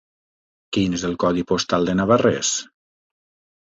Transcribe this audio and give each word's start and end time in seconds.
Quin 0.77 0.95
és 0.99 1.05
el 1.11 1.15
codi 1.25 1.45
postal 1.53 1.89
de 1.91 1.99
Navarrés? 2.01 2.55